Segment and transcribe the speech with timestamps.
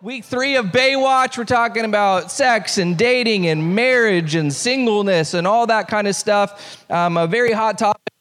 [0.00, 5.44] Week three of Baywatch, we're talking about sex and dating and marriage and singleness and
[5.44, 6.86] all that kind of stuff.
[6.88, 8.12] Um, a very hot topic.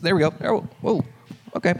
[0.00, 0.32] There we go.
[0.40, 1.04] Oh, whoa.
[1.54, 1.74] Okay.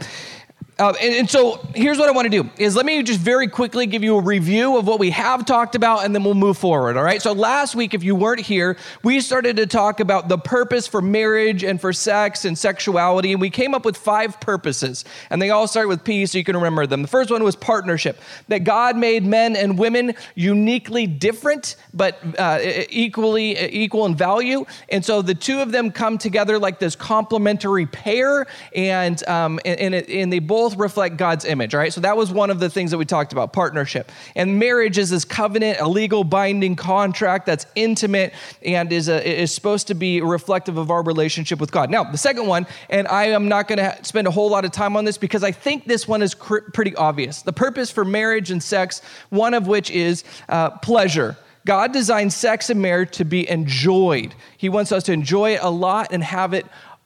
[0.79, 3.47] Uh, and, and, so here's what I want to do is let me just very
[3.47, 6.55] quickly give you a review of what we have talked about and then we'll move
[6.55, 7.19] forward all right?
[7.19, 11.01] So last week if you weren't here we started to talk about the purpose for
[11.01, 15.49] marriage and for sex and sexuality and we came up with five purposes and they
[15.49, 17.01] all start with p so you can remember them.
[17.01, 22.59] The first one was partnership that god made men and women uniquely different but uh,
[22.89, 27.87] equally equal in value and so the two of them come together like this complementary
[27.87, 31.93] pair and um, and, and, it, and they both both reflect God's image, right?
[31.93, 34.11] So that was one of the things that we talked about partnership.
[34.35, 38.33] And marriage is this covenant, a legal binding contract that's intimate
[38.65, 41.89] and is, a, is supposed to be reflective of our relationship with God.
[41.89, 44.71] Now, the second one, and I am not going to spend a whole lot of
[44.71, 47.43] time on this because I think this one is cr- pretty obvious.
[47.43, 51.37] The purpose for marriage and sex, one of which is uh, pleasure.
[51.65, 54.35] God designed sex and marriage to be enjoyed.
[54.57, 56.65] He wants us to enjoy it a lot and have it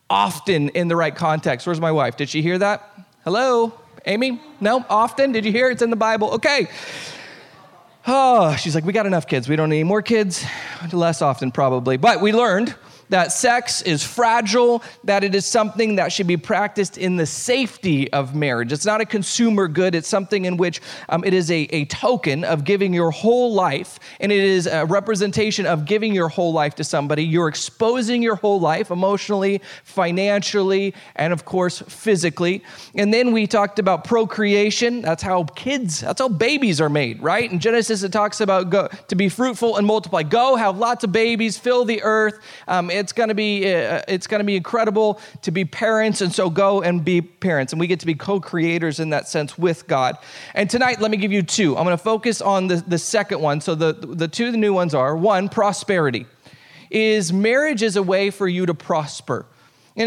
[0.10, 1.68] often in the right context.
[1.68, 2.18] Where's my wife?
[2.18, 2.88] Did she hear that?
[3.24, 3.72] Hello?
[4.08, 4.42] Amy?
[4.60, 4.84] No?
[4.90, 5.34] Often?
[5.34, 5.70] Did you hear?
[5.70, 6.32] It's in the Bible.
[6.32, 6.68] Okay.
[8.08, 9.48] Oh, she's like, we got enough kids.
[9.48, 10.44] We don't need more kids.
[10.92, 11.98] Less often, probably.
[11.98, 12.74] But we learned
[13.12, 18.12] that sex is fragile, that it is something that should be practiced in the safety
[18.14, 18.72] of marriage.
[18.72, 22.46] It's not a consumer good, it's something in which um, it is a, a token
[22.46, 26.74] of giving your whole life, and it is a representation of giving your whole life
[26.76, 27.24] to somebody.
[27.24, 32.64] You're exposing your whole life emotionally, financially, and of course, physically.
[32.96, 35.02] And then we talked about procreation.
[35.02, 37.52] That's how kids, that's how babies are made, right?
[37.52, 40.24] In Genesis, it talks about go, to be fruitful and multiply.
[40.24, 42.40] Go, have lots of babies, fill the earth.
[42.70, 46.34] Um, it's going to be uh, it's going to be incredible to be parents and
[46.34, 47.74] so go and be parents.
[47.74, 50.18] And we get to be co-creators in that sense with god.
[50.54, 51.76] And tonight let me give you two.
[51.78, 53.60] I'm going to focus on the, the second one.
[53.60, 56.26] So the, the two the new ones are one prosperity.
[56.90, 59.46] Is marriage is a way for you to prosper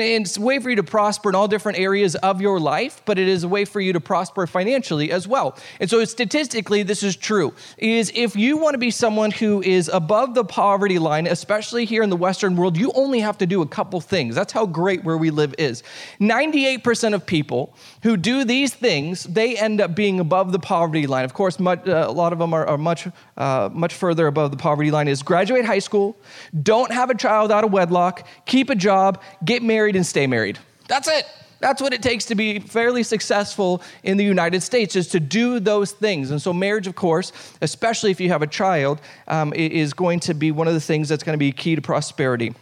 [0.00, 3.02] and it's a way for you to prosper in all different areas of your life,
[3.04, 5.56] but it is a way for you to prosper financially as well.
[5.80, 9.88] And so statistically, this is true, is if you want to be someone who is
[9.88, 13.62] above the poverty line, especially here in the Western world, you only have to do
[13.62, 14.34] a couple things.
[14.34, 15.82] That's how great where we live is.
[16.20, 21.24] 98% of people who do these things, they end up being above the poverty line.
[21.24, 23.06] Of course, much, uh, a lot of them are, are much,
[23.36, 26.16] uh, much further above the poverty line is graduate high school,
[26.62, 30.26] don't have a child out of wedlock, keep a job, get married, married and stay
[30.26, 30.58] married.
[30.88, 31.26] That's it.
[31.60, 35.60] That's what it takes to be fairly successful in the United States, is to do
[35.60, 36.30] those things.
[36.30, 40.32] And so, marriage, of course, especially if you have a child, um, is going to
[40.32, 42.54] be one of the things that's going to be key to prosperity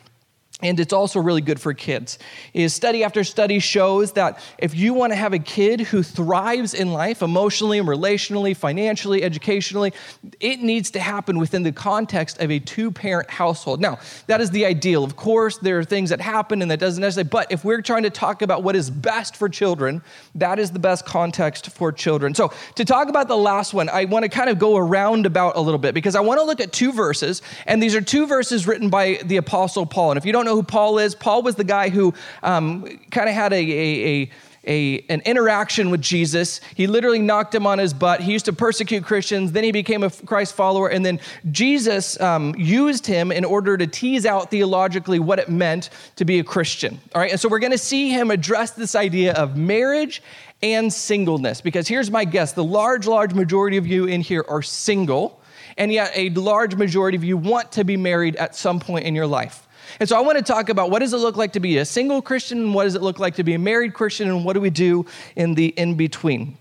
[0.62, 2.18] and it's also really good for kids
[2.54, 6.72] is study after study shows that if you want to have a kid who thrives
[6.72, 9.92] in life emotionally and relationally financially educationally
[10.40, 13.80] it needs to happen within the context of a two-parent household.
[13.80, 15.04] Now that is the ideal.
[15.04, 18.04] Of course there are things that happen and that doesn't necessarily but if we're trying
[18.04, 20.02] to talk about what is best for children
[20.34, 22.34] that is the best context for children.
[22.34, 25.56] So to talk about the last one i want to kind of go around about
[25.56, 28.26] a little bit because i want to look at two verses and these are two
[28.26, 30.10] verses written by the apostle paul.
[30.10, 31.14] And if you don't know know who Paul is?
[31.14, 34.30] Paul was the guy who um, kind of had a, a, a
[34.64, 36.60] a, an interaction with Jesus.
[36.76, 38.20] He literally knocked him on his butt.
[38.20, 39.50] He used to persecute Christians.
[39.50, 40.88] Then he became a Christ follower.
[40.88, 41.18] And then
[41.50, 46.38] Jesus um, used him in order to tease out theologically what it meant to be
[46.38, 47.00] a Christian.
[47.12, 47.32] All right.
[47.32, 50.22] And so we're going to see him address this idea of marriage
[50.62, 51.60] and singleness.
[51.60, 55.40] Because here's my guess the large, large majority of you in here are single.
[55.76, 59.14] And yet, a large majority of you want to be married at some point in
[59.16, 59.66] your life.
[60.00, 61.84] And so I want to talk about what does it look like to be a
[61.84, 64.54] single Christian and what does it look like to be a married Christian and what
[64.54, 65.06] do we do
[65.36, 66.56] in the in between.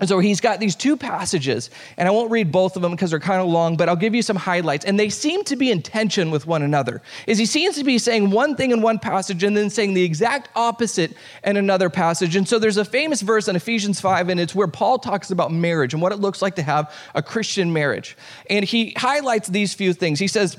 [0.00, 3.10] And so he's got these two passages, and I won't read both of them because
[3.10, 4.84] they're kind of long, but I'll give you some highlights.
[4.84, 7.02] And they seem to be in tension with one another.
[7.26, 10.04] Is he seems to be saying one thing in one passage and then saying the
[10.04, 12.36] exact opposite in another passage.
[12.36, 15.50] And so there's a famous verse in Ephesians 5, and it's where Paul talks about
[15.50, 18.16] marriage and what it looks like to have a Christian marriage.
[18.48, 20.20] And he highlights these few things.
[20.20, 20.56] He says,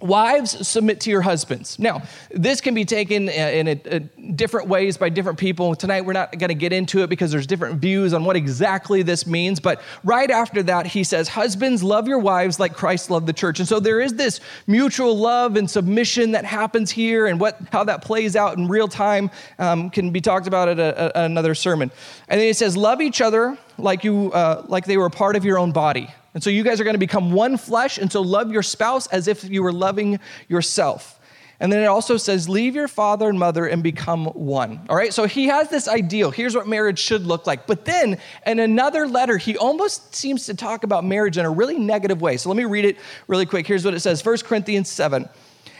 [0.00, 1.78] Wives, submit to your husbands.
[1.78, 5.74] Now, this can be taken in a, a different ways by different people.
[5.74, 9.02] Tonight, we're not going to get into it because there's different views on what exactly
[9.02, 9.58] this means.
[9.58, 13.58] But right after that, he says, Husbands, love your wives like Christ loved the church.
[13.58, 17.84] And so there is this mutual love and submission that happens here, and what, how
[17.84, 21.90] that plays out in real time um, can be talked about at a, another sermon.
[22.28, 25.44] And then he says, Love each other like, you, uh, like they were part of
[25.46, 26.10] your own body.
[26.36, 29.06] And so you guys are going to become one flesh, and so love your spouse
[29.06, 31.18] as if you were loving yourself.
[31.60, 34.84] And then it also says, leave your father and mother and become one.
[34.90, 36.30] All right, so he has this ideal.
[36.30, 37.66] Here's what marriage should look like.
[37.66, 41.78] But then in another letter, he almost seems to talk about marriage in a really
[41.78, 42.36] negative way.
[42.36, 42.98] So let me read it
[43.28, 43.66] really quick.
[43.66, 45.26] Here's what it says 1 Corinthians 7.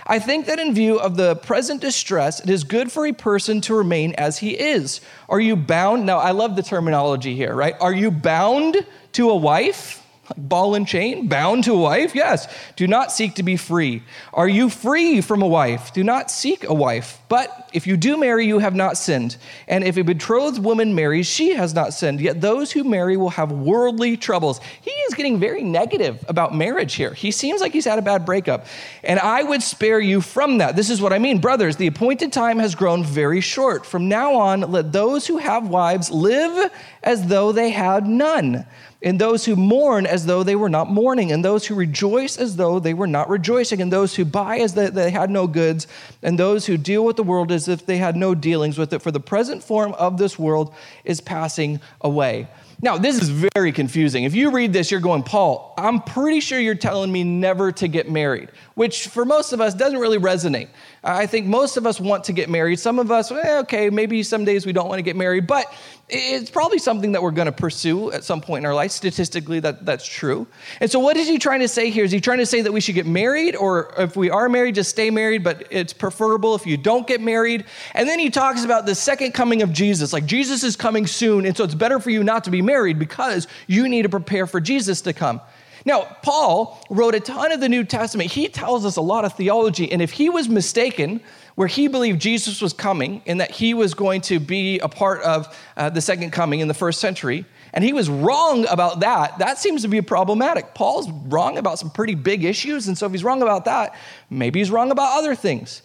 [0.07, 3.61] I think that in view of the present distress, it is good for a person
[3.61, 5.03] to remain as he is.
[5.29, 6.07] Are you bound?
[6.07, 7.75] Now, I love the terminology here, right?
[7.79, 10.03] Are you bound to a wife?
[10.29, 12.15] Like ball and chain, bound to a wife?
[12.15, 12.49] Yes.
[12.75, 14.03] Do not seek to be free.
[14.33, 15.93] Are you free from a wife?
[15.93, 17.21] Do not seek a wife.
[17.29, 19.37] But if you do marry, you have not sinned.
[19.69, 22.21] And if a betrothed woman marries, she has not sinned.
[22.21, 24.61] Yet those who marry will have worldly troubles.
[24.81, 27.15] He is getting very negative about marriage here.
[27.15, 28.67] He seems like he's had a bad breakup.
[29.05, 30.75] And I would spare you from that.
[30.75, 31.39] This is what I mean.
[31.39, 33.87] Brothers, the appointed time has grown very short.
[33.87, 38.67] From now on, let those who have wives live as though they had none
[39.07, 42.57] and those who mourn as though they were not mourning, and those who rejoice as
[42.57, 45.87] though they were not rejoicing, and those who buy as though they had no goods,
[46.25, 49.01] and those who deal with the world as if they had no dealings with it.
[49.01, 50.75] For the present form of this world
[51.05, 52.49] is passing away.
[52.83, 54.25] Now, this is very confusing.
[54.25, 57.89] If you read this, you're going, Paul, I'm pretty sure you're telling me never to
[57.89, 60.69] get married, which for most of us doesn't really resonate.
[61.03, 62.79] I think most of us want to get married.
[62.79, 65.73] Some of us, okay, maybe some days we don't want to get married, but
[66.09, 68.93] it's probably something that we're going to pursue at some point in our life.
[68.93, 70.47] Statistically, that, that's true.
[70.81, 72.05] And so, what is he trying to say here?
[72.05, 74.77] Is he trying to say that we should get married, or if we are married,
[74.77, 77.65] just stay married, but it's preferable if you don't get married?
[77.95, 80.13] And then he talks about the second coming of Jesus.
[80.13, 83.01] Like, Jesus is coming soon, and so it's better for you not to be married
[83.01, 85.41] because you need to prepare for Jesus to come.
[85.85, 88.31] Now, Paul wrote a ton of the New Testament.
[88.31, 91.21] He tells us a lot of theology, and if he was mistaken,
[91.57, 95.23] where he believed Jesus was coming and that he was going to be a part
[95.23, 99.39] of uh, the second coming in the first century, and he was wrong about that,
[99.39, 100.75] that seems to be problematic.
[100.75, 103.95] Paul's wrong about some pretty big issues, and so if he's wrong about that,
[104.31, 105.83] maybe he's wrong about other things.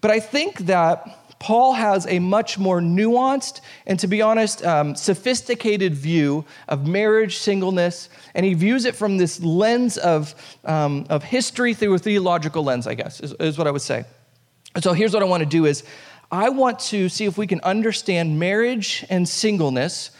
[0.00, 4.94] But I think that Paul has a much more nuanced and, to be honest, um,
[4.94, 10.34] sophisticated view of marriage, singleness, and he views it from this lens of,
[10.64, 14.04] um, of history through a theological lens, I guess, is, is what I would say.
[14.80, 15.84] So here's what I want to do is
[16.32, 20.10] I want to see if we can understand marriage and singleness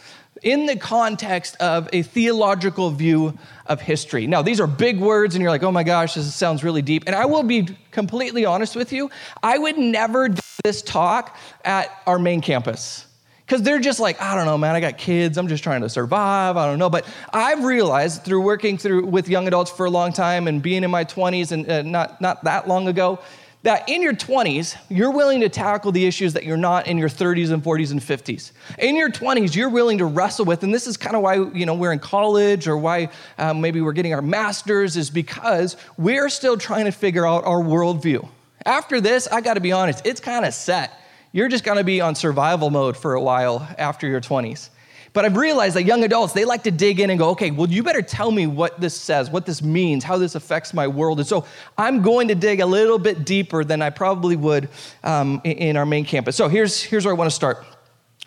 [0.43, 4.27] in the context of a theological view of history.
[4.27, 7.03] Now, these are big words, and you're like, oh my gosh, this sounds really deep.
[7.07, 9.09] And I will be completely honest with you,
[9.41, 13.07] I would never do this talk at our main campus.
[13.45, 15.89] Because they're just like, I don't know, man, I got kids, I'm just trying to
[15.89, 16.89] survive, I don't know.
[16.89, 20.83] But I've realized through working through with young adults for a long time and being
[20.83, 23.19] in my 20s and uh, not, not that long ago,
[23.65, 27.09] that in your 20s, you're willing to tackle the issues that you're not in your
[27.09, 28.51] 30s and 40s and 50s.
[28.77, 31.65] In your 20s, you're willing to wrestle with, and this is kind of why you
[31.65, 33.09] know we're in college or why
[33.39, 37.59] um, maybe we're getting our masters, is because we're still trying to figure out our
[37.59, 38.29] worldview.
[38.67, 41.01] After this, I got to be honest, it's kind of set.
[41.31, 44.69] You're just going to be on survival mode for a while after your 20s.
[45.15, 47.69] But I've realized that young adults, they like to dig in and go, okay, well,
[47.69, 51.19] you better tell me what this says, what this means, how this affects my world.
[51.19, 51.45] And so
[51.77, 54.67] I'm going to dig a little bit deeper than I probably would
[55.05, 56.35] um, in our main campus.
[56.35, 57.65] So here's, here's where I want to start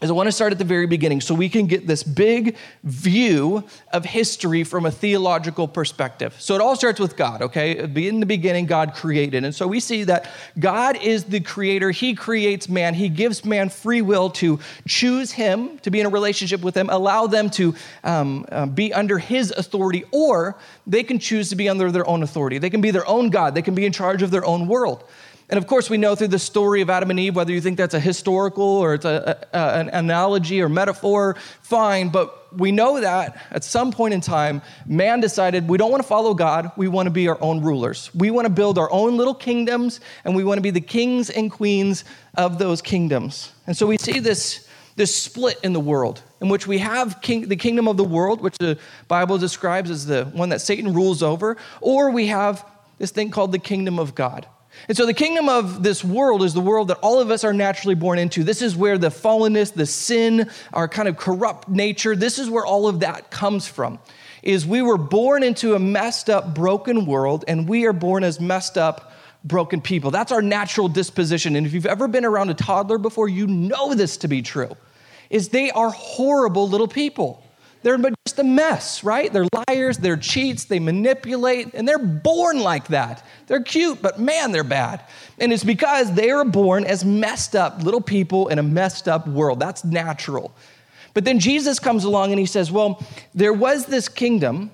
[0.00, 2.56] is I want to start at the very beginning so we can get this big
[2.84, 6.36] view of history from a theological perspective.
[6.38, 7.78] So it all starts with God, okay?
[7.78, 9.42] In the beginning, God created.
[9.42, 11.90] And so we see that God is the creator.
[11.90, 12.94] He creates man.
[12.94, 16.88] He gives man free will to choose him, to be in a relationship with him,
[16.90, 17.74] allow them to
[18.04, 20.56] um, uh, be under his authority, or
[20.86, 22.58] they can choose to be under their own authority.
[22.58, 25.02] They can be their own God, they can be in charge of their own world.
[25.50, 27.78] And of course, we know through the story of Adam and Eve, whether you think
[27.78, 32.10] that's a historical or it's a, a, an analogy or metaphor, fine.
[32.10, 36.08] But we know that at some point in time, man decided we don't want to
[36.08, 36.70] follow God.
[36.76, 38.10] We want to be our own rulers.
[38.14, 41.30] We want to build our own little kingdoms, and we want to be the kings
[41.30, 43.52] and queens of those kingdoms.
[43.66, 47.48] And so we see this, this split in the world in which we have king,
[47.48, 48.78] the kingdom of the world, which the
[49.08, 52.66] Bible describes as the one that Satan rules over, or we have
[52.98, 54.46] this thing called the kingdom of God
[54.86, 57.52] and so the kingdom of this world is the world that all of us are
[57.52, 58.44] naturally born into.
[58.44, 62.64] This is where the fallenness, the sin, our kind of corrupt nature, this is where
[62.64, 63.98] all of that comes from.
[64.42, 68.40] Is we were born into a messed up, broken world, and we are born as
[68.40, 69.12] messed up,
[69.44, 70.10] broken people.
[70.10, 71.56] That's our natural disposition.
[71.56, 74.76] And if you've ever been around a toddler before, you know this to be true.
[75.28, 77.42] Is they are horrible little people.
[77.82, 79.32] They're just a mess, right?
[79.32, 83.24] They're liars, they're cheats, they manipulate, and they're born like that.
[83.46, 85.04] They're cute, but man, they're bad.
[85.38, 89.28] And it's because they are born as messed up little people in a messed up
[89.28, 89.60] world.
[89.60, 90.52] That's natural.
[91.14, 93.02] But then Jesus comes along and he says, Well,
[93.34, 94.70] there was this kingdom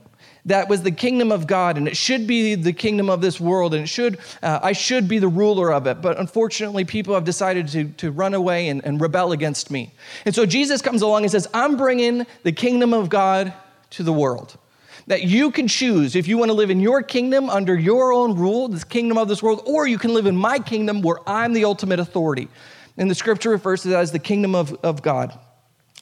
[0.47, 3.73] that was the kingdom of God, and it should be the kingdom of this world,
[3.73, 6.03] and it should, uh, I should be the ruler of it.
[6.03, 9.93] But unfortunately, people have decided to, to run away and, and rebel against me.
[10.27, 13.55] And so Jesus comes along and says, I'm bringing the kingdom of God
[13.91, 14.59] to the world.
[15.07, 18.37] That you can choose if you want to live in your kingdom under your own
[18.37, 21.53] rule, this kingdom of this world, or you can live in my kingdom where I'm
[21.53, 22.49] the ultimate authority.
[22.97, 25.39] And the scripture refers to that as the kingdom of, of God.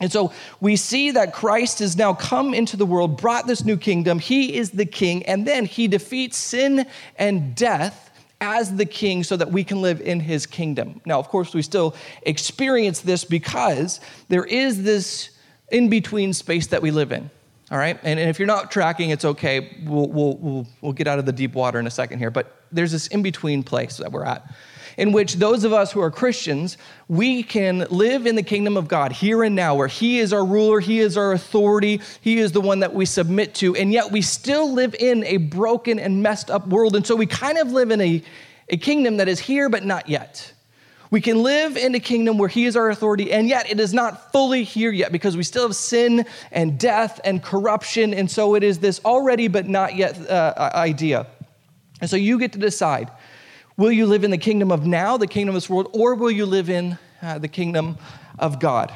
[0.03, 3.77] And so we see that Christ has now come into the world, brought this new
[3.77, 4.19] kingdom.
[4.19, 9.37] He is the king, and then he defeats sin and death as the king so
[9.37, 11.01] that we can live in his kingdom.
[11.07, 15.31] Now, of course, we still experience this because there is this
[15.71, 17.31] in between space that we live in.
[17.71, 17.97] All right?
[18.03, 19.79] And, and if you're not tracking, it's okay.
[19.85, 22.33] We'll, we'll, we'll, we'll get out of the deep water in a second here.
[22.33, 24.53] But there's this in between place that we're at
[24.97, 26.77] in which those of us who are Christians,
[27.09, 30.45] we can live in the kingdom of God here and now, where He is our
[30.45, 34.11] ruler, He is our authority, He is the one that we submit to, and yet
[34.11, 36.97] we still live in a broken and messed up world.
[36.97, 38.23] And so we kind of live in a,
[38.69, 40.53] a kingdom that is here but not yet.
[41.11, 43.93] We can live in a kingdom where He is our authority, and yet it is
[43.93, 48.15] not fully here yet because we still have sin and death and corruption.
[48.15, 51.27] And so it is this already but not yet uh, idea.
[52.01, 53.11] And so you get to decide
[53.77, 56.31] Will you live in the kingdom of now, the kingdom of this world, or will
[56.31, 57.97] you live in uh, the kingdom
[58.39, 58.93] of God?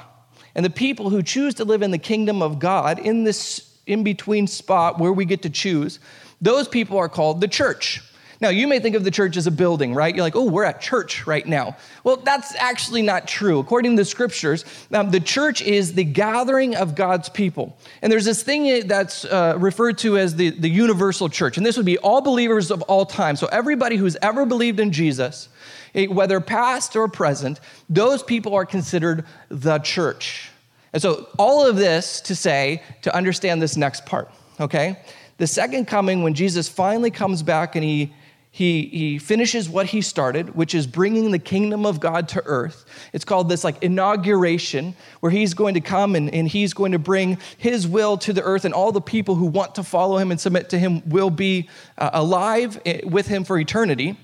[0.55, 4.03] And the people who choose to live in the kingdom of God, in this in
[4.03, 5.99] between spot where we get to choose,
[6.41, 8.03] those people are called the church.
[8.41, 10.15] Now, you may think of the church as a building, right?
[10.15, 11.77] You're like, oh, we're at church right now.
[12.05, 13.59] Well, that's actually not true.
[13.59, 17.79] According to the scriptures, um, the church is the gathering of God's people.
[18.03, 21.57] And there's this thing that's uh, referred to as the, the universal church.
[21.57, 23.37] And this would be all believers of all time.
[23.37, 25.49] So, everybody who's ever believed in Jesus,
[25.95, 30.51] eh, whether past or present, those people are considered the church.
[30.93, 34.99] And so, all of this to say, to understand this next part, okay?
[35.39, 38.13] The second coming, when Jesus finally comes back and he
[38.57, 42.87] he, he finishes what he started, which is bringing the kingdom of God to earth.
[43.13, 46.99] It's called this like inauguration, where he's going to come and, and he's going to
[46.99, 50.31] bring his will to the earth, and all the people who want to follow him
[50.31, 54.17] and submit to him will be uh, alive eh, with him for eternity.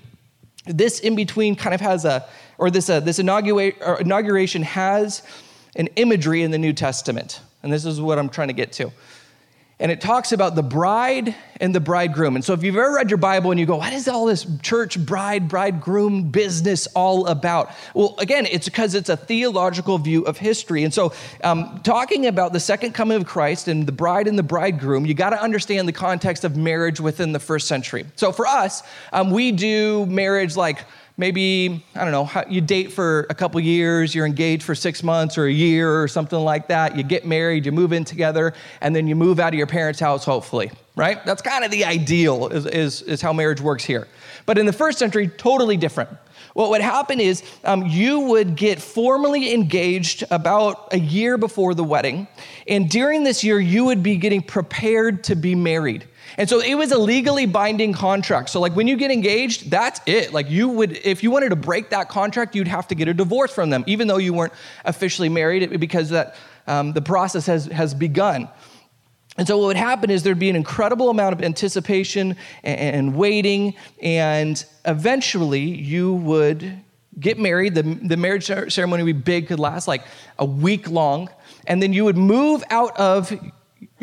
[0.65, 5.21] This in between kind of has a, or this, uh, this inauguration has
[5.75, 7.39] an imagery in the New Testament.
[7.61, 8.91] And this is what I'm trying to get to
[9.83, 12.35] and it talks about the bride and the bridegroom.
[12.35, 14.47] And so, if you've ever read your Bible and you go, What is all this
[14.61, 17.69] church, bride, bridegroom business all about?
[17.93, 20.85] Well, again, it's because it's a theological view of history.
[20.85, 21.11] And so,
[21.43, 25.13] um, talking about the second coming of Christ and the bride and the bridegroom, you
[25.13, 28.05] got to understand the context of marriage within the first century.
[28.15, 30.85] So, for us, um, we do marriage like
[31.17, 35.37] maybe i don't know you date for a couple years you're engaged for six months
[35.37, 38.95] or a year or something like that you get married you move in together and
[38.95, 41.23] then you move out of your parents house hopefully right?
[41.25, 44.07] That's kind of the ideal is, is, is how marriage works here.
[44.45, 46.09] But in the first century totally different.
[46.53, 51.83] What would happen is um, you would get formally engaged about a year before the
[51.83, 52.27] wedding
[52.67, 56.05] and during this year you would be getting prepared to be married
[56.37, 58.49] and so it was a legally binding contract.
[58.49, 60.33] So, like when you get engaged, that's it.
[60.33, 63.13] Like you would, if you wanted to break that contract, you'd have to get a
[63.13, 64.53] divorce from them, even though you weren't
[64.85, 66.35] officially married, because that
[66.67, 68.49] um, the process has has begun.
[69.37, 73.15] And so, what would happen is there'd be an incredible amount of anticipation and, and
[73.15, 76.79] waiting, and eventually you would
[77.19, 77.75] get married.
[77.75, 80.03] The, the marriage ceremony would be big, could last like
[80.39, 81.29] a week long,
[81.67, 83.33] and then you would move out of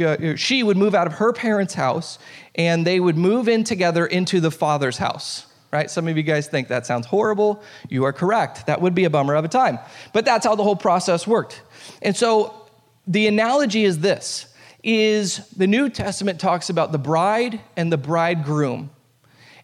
[0.01, 2.19] uh, she would move out of her parents' house
[2.55, 5.91] and they would move in together into the father's house right?
[5.91, 7.63] Some of you guys think that sounds horrible.
[7.89, 8.67] You are correct.
[8.67, 9.79] That would be a bummer of a time.
[10.13, 11.63] But that's how the whole process worked.
[12.03, 12.69] And so
[13.07, 14.47] the analogy is this
[14.83, 18.91] is the New Testament talks about the bride and the bridegroom.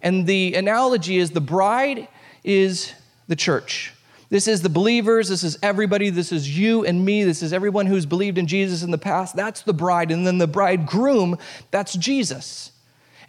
[0.02, 2.06] And the analogy is the bride
[2.44, 2.92] is
[3.26, 3.94] the church.
[4.28, 5.28] This is the believers.
[5.28, 6.10] This is everybody.
[6.10, 7.22] This is you and me.
[7.22, 9.36] This is everyone who's believed in Jesus in the past.
[9.36, 10.10] That's the bride.
[10.10, 11.38] And then the bridegroom,
[11.70, 12.72] that's Jesus.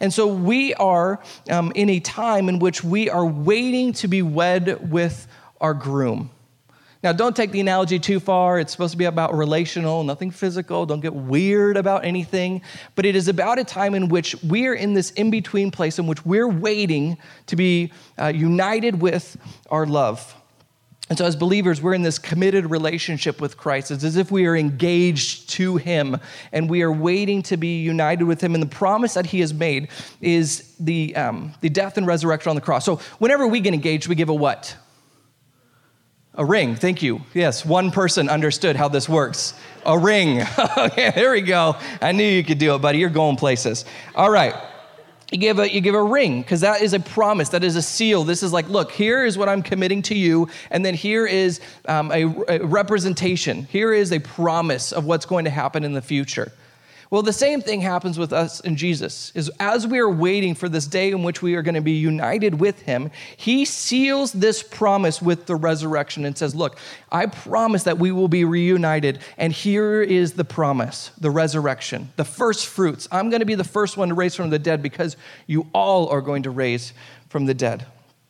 [0.00, 4.22] And so we are um, in a time in which we are waiting to be
[4.22, 5.26] wed with
[5.60, 6.30] our groom.
[7.00, 8.58] Now, don't take the analogy too far.
[8.58, 10.84] It's supposed to be about relational, nothing physical.
[10.84, 12.60] Don't get weird about anything.
[12.96, 16.00] But it is about a time in which we are in this in between place
[16.00, 19.36] in which we're waiting to be uh, united with
[19.70, 20.34] our love.
[21.08, 23.90] And so, as believers, we're in this committed relationship with Christ.
[23.90, 26.18] It's as if we are engaged to Him
[26.52, 28.54] and we are waiting to be united with Him.
[28.54, 29.88] And the promise that He has made
[30.20, 32.84] is the, um, the death and resurrection on the cross.
[32.84, 34.76] So, whenever we get engaged, we give a what?
[36.34, 37.22] A ring, thank you.
[37.34, 39.54] Yes, one person understood how this works.
[39.86, 40.42] A ring.
[40.78, 41.74] okay, there we go.
[42.00, 42.98] I knew you could do it, buddy.
[42.98, 43.84] You're going places.
[44.14, 44.54] All right.
[45.30, 47.82] You give a, you give a ring because that is a promise, that is a
[47.82, 48.24] seal.
[48.24, 51.60] This is like, look, here is what I'm committing to you, and then here is
[51.86, 53.64] um, a, a representation.
[53.64, 56.50] Here is a promise of what's going to happen in the future.
[57.10, 59.32] Well, the same thing happens with us in Jesus.
[59.34, 61.92] Is as we are waiting for this day in which we are going to be
[61.92, 66.78] united with him, he seals this promise with the resurrection and says, "Look,
[67.10, 72.26] I promise that we will be reunited, and here is the promise, the resurrection, the
[72.26, 73.08] first fruits.
[73.10, 76.08] I'm going to be the first one to raise from the dead because you all
[76.08, 76.92] are going to raise
[77.30, 77.86] from the dead."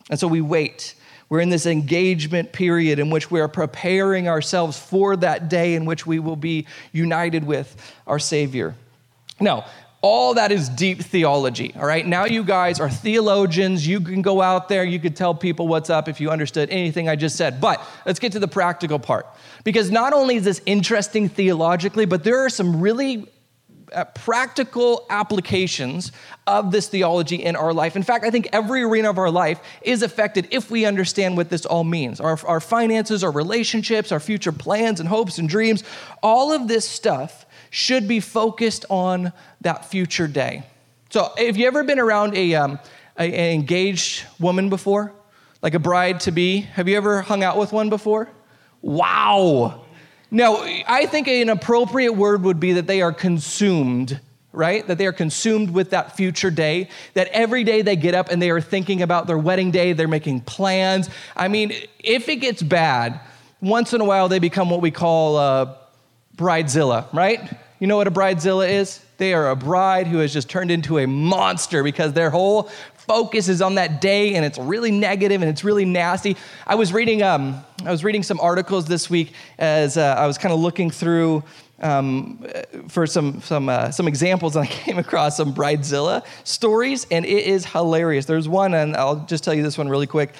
[0.08, 0.94] And so we wait.
[1.28, 5.84] We're in this engagement period in which we are preparing ourselves for that day in
[5.84, 8.74] which we will be united with our Savior.
[9.38, 9.66] Now,
[10.00, 12.06] all that is deep theology, all right?
[12.06, 13.86] Now you guys are theologians.
[13.86, 17.08] You can go out there, you could tell people what's up if you understood anything
[17.08, 17.60] I just said.
[17.60, 19.26] But let's get to the practical part.
[19.64, 23.26] Because not only is this interesting theologically, but there are some really
[24.14, 26.12] practical applications
[26.46, 27.96] of this theology in our life.
[27.96, 31.50] In fact, I think every arena of our life is affected if we understand what
[31.50, 35.84] this all means our, our finances, our relationships, our future plans and hopes and dreams.
[36.22, 40.62] All of this stuff should be focused on that future day.
[41.10, 42.78] So, have you ever been around a, um,
[43.18, 45.12] a an engaged woman before?
[45.62, 46.60] Like a bride to be?
[46.60, 48.28] Have you ever hung out with one before?
[48.80, 49.84] Wow.
[50.30, 50.56] Now,
[50.86, 54.20] I think an appropriate word would be that they are consumed,
[54.52, 54.86] right?
[54.86, 58.40] That they are consumed with that future day, that every day they get up and
[58.40, 61.08] they are thinking about their wedding day, they're making plans.
[61.34, 63.20] I mean, if it gets bad,
[63.60, 65.78] once in a while they become what we call a
[66.36, 67.40] bridezilla, right?
[67.78, 69.00] You know what a bridezilla is?
[69.18, 73.48] They are a bride who has just turned into a monster because their whole focus
[73.48, 76.36] is on that day and it's really negative and it's really nasty.
[76.66, 80.38] I was reading, um, I was reading some articles this week as uh, I was
[80.38, 81.44] kind of looking through
[81.80, 82.44] um,
[82.88, 87.46] for some, some, uh, some examples and I came across some Bridezilla stories and it
[87.46, 88.26] is hilarious.
[88.26, 90.34] There's one, and I'll just tell you this one really quick.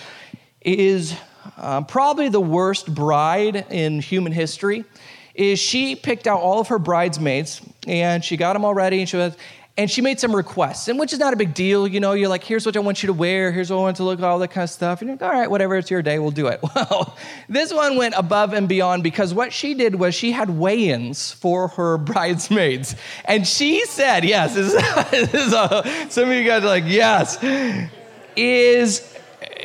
[0.60, 1.14] It is
[1.56, 4.84] uh, probably the worst bride in human history
[5.38, 9.08] is she picked out all of her bridesmaids and she got them all ready and
[9.08, 9.36] she was
[9.78, 11.86] and she made some requests, and which is not a big deal.
[11.86, 13.96] You know, you're like, here's what I want you to wear, here's what I want
[13.98, 15.00] to look, all that kind of stuff.
[15.00, 16.60] And you're like, all right, whatever, it's your day, we'll do it.
[16.74, 17.16] Well,
[17.48, 21.30] this one went above and beyond because what she did was she had weigh ins
[21.30, 22.96] for her bridesmaids.
[23.24, 26.84] And she said, yes, this is, this is a, some of you guys are like,
[26.86, 27.38] yes,
[28.34, 29.17] is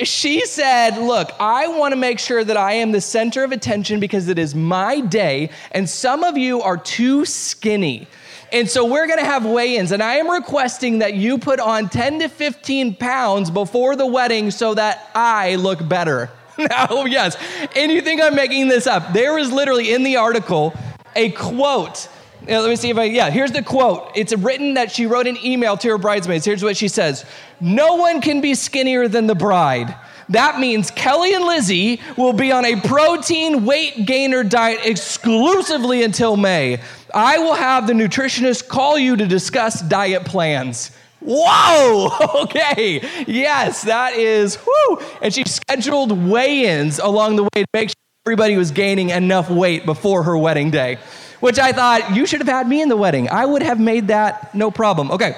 [0.04, 4.00] she said, Look, I want to make sure that I am the center of attention
[4.00, 8.08] because it is my day, and some of you are too skinny.
[8.52, 11.90] And so we're gonna have weigh ins, and I am requesting that you put on
[11.90, 16.30] 10 to 15 pounds before the wedding so that I look better.
[16.58, 17.36] now, oh, yes,
[17.76, 19.12] and you think I'm making this up.
[19.12, 20.74] There is literally in the article
[21.16, 22.08] a quote.
[22.48, 24.12] Now, let me see if I, yeah, here's the quote.
[24.16, 26.46] It's written that she wrote an email to her bridesmaids.
[26.46, 27.26] Here's what she says
[27.62, 29.96] No one can be skinnier than the bride.
[30.30, 36.38] That means Kelly and Lizzie will be on a protein weight gainer diet exclusively until
[36.38, 36.82] May.
[37.14, 40.92] I will have the nutritionist call you to discuss diet plans.
[41.20, 42.10] Whoa,
[42.44, 43.02] okay.
[43.28, 45.00] Yes, that is, whoo.
[45.22, 49.50] And she scheduled weigh ins along the way to make sure everybody was gaining enough
[49.50, 50.98] weight before her wedding day,
[51.44, 53.30] which I thought you should have had me in the wedding.
[53.30, 55.12] I would have made that no problem.
[55.12, 55.36] Okay.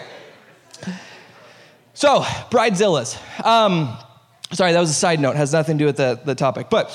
[1.95, 3.17] So, bridezillas.
[3.43, 3.97] Um,
[4.51, 6.69] sorry, that was a side note, has nothing to do with the, the topic.
[6.69, 6.91] But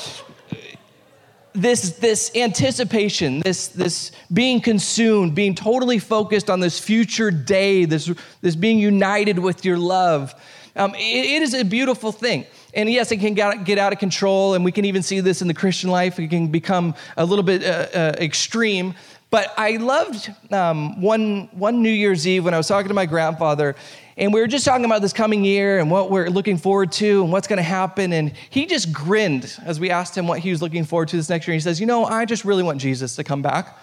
[1.55, 8.12] this, this anticipation, this, this being consumed, being totally focused on this future day, this,
[8.42, 10.37] this being united with your love,
[10.77, 12.46] um, it, it is a beautiful thing.
[12.74, 15.48] And yes, it can get out of control, and we can even see this in
[15.48, 16.18] the Christian life.
[16.18, 18.94] It can become a little bit uh, uh, extreme.
[19.30, 23.06] But I loved um, one, one New Year's Eve when I was talking to my
[23.06, 23.76] grandfather,
[24.16, 27.22] and we were just talking about this coming year and what we're looking forward to
[27.22, 28.12] and what's going to happen.
[28.12, 31.30] And he just grinned as we asked him what he was looking forward to this
[31.30, 31.54] next year.
[31.54, 33.78] And He says, You know, I just really want Jesus to come back.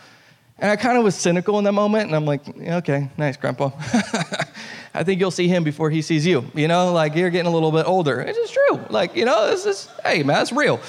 [0.59, 2.05] And I kind of was cynical in that moment.
[2.05, 3.71] And I'm like, Okay, nice, Grandpa.
[4.97, 6.49] I think you'll see him before he sees you.
[6.53, 8.19] You know, like you're getting a little bit older.
[8.19, 8.79] It is just true.
[8.89, 10.79] Like, you know, this is, hey, man, that's real.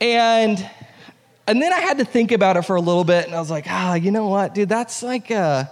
[0.00, 0.70] And
[1.46, 3.50] and then I had to think about it for a little bit, and I was
[3.50, 5.64] like, ah, you know what, dude, that's like, uh,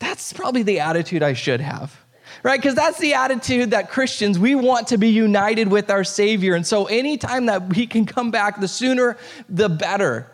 [0.00, 1.96] that's probably the attitude I should have
[2.42, 2.60] right?
[2.60, 6.54] Because that's the attitude that Christians, we want to be united with our Savior.
[6.54, 9.16] And so anytime that He can come back, the sooner,
[9.48, 10.31] the better.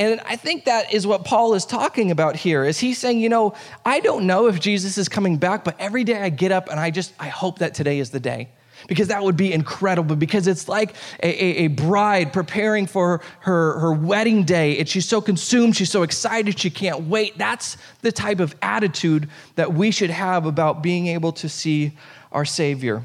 [0.00, 3.28] And I think that is what Paul is talking about here is he's saying, you
[3.28, 3.52] know,
[3.84, 6.80] I don't know if Jesus is coming back, but every day I get up and
[6.80, 8.48] I just I hope that today is the day.
[8.88, 13.78] because that would be incredible because it's like a, a, a, bride preparing for her,
[13.78, 14.78] her wedding day.
[14.78, 17.36] And she's so consumed she's so excited she can't wait.
[17.36, 21.92] That's the type of attitude that we should have about being able to see
[22.32, 23.04] our savior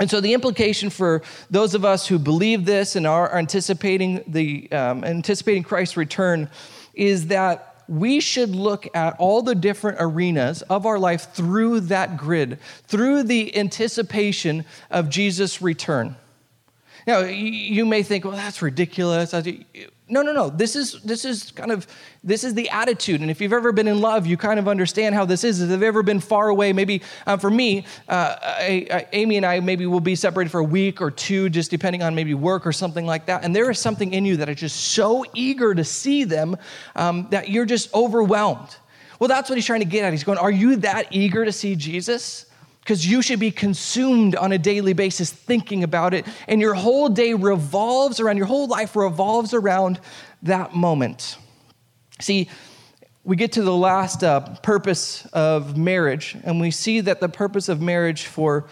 [0.00, 4.70] and so the implication for those of us who believe this and are anticipating the
[4.72, 6.50] um, anticipating christ's return
[6.94, 12.16] is that we should look at all the different arenas of our life through that
[12.16, 16.14] grid, through the anticipation of Jesus' return.
[17.04, 19.34] Now, you may think, well, that's ridiculous.
[20.10, 20.50] No, no, no.
[20.50, 21.86] This is this is kind of
[22.24, 23.20] this is the attitude.
[23.20, 25.62] And if you've ever been in love, you kind of understand how this is.
[25.62, 29.46] If you've ever been far away, maybe uh, for me, uh, I, I, Amy and
[29.46, 32.66] I maybe will be separated for a week or two, just depending on maybe work
[32.66, 33.44] or something like that.
[33.44, 36.56] And there is something in you that is just so eager to see them
[36.96, 38.76] um, that you're just overwhelmed.
[39.20, 40.12] Well, that's what he's trying to get at.
[40.12, 42.46] He's going, Are you that eager to see Jesus?
[42.80, 46.26] Because you should be consumed on a daily basis thinking about it.
[46.48, 50.00] And your whole day revolves around, your whole life revolves around
[50.42, 51.36] that moment.
[52.20, 52.48] See,
[53.22, 57.68] we get to the last uh, purpose of marriage, and we see that the purpose
[57.68, 58.66] of marriage for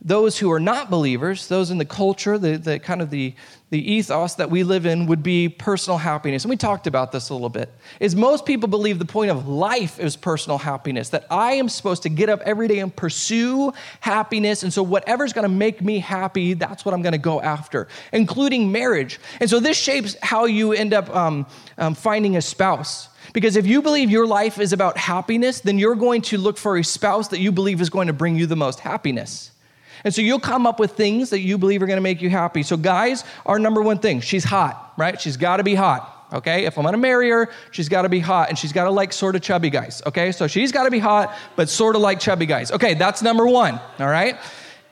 [0.00, 3.34] those who are not believers, those in the culture, the, the kind of the,
[3.70, 6.44] the ethos that we live in would be personal happiness.
[6.44, 7.70] And we talked about this a little bit.
[8.00, 12.02] Is most people believe the point of life is personal happiness, that I am supposed
[12.04, 14.62] to get up every day and pursue happiness.
[14.62, 19.20] And so whatever's gonna make me happy, that's what I'm gonna go after, including marriage.
[19.38, 23.08] And so this shapes how you end up um, um, finding a spouse.
[23.34, 26.78] Because if you believe your life is about happiness, then you're going to look for
[26.78, 29.52] a spouse that you believe is going to bring you the most happiness.
[30.04, 32.62] And so you'll come up with things that you believe are gonna make you happy.
[32.62, 35.20] So, guys, our number one thing, she's hot, right?
[35.20, 36.14] She's gotta be hot.
[36.32, 39.34] Okay, if I'm gonna marry her, she's gotta be hot and she's gotta like sort
[39.34, 40.02] of chubby guys.
[40.06, 42.70] Okay, so she's gotta be hot, but sort of like chubby guys.
[42.70, 43.80] Okay, that's number one.
[43.98, 44.36] All right,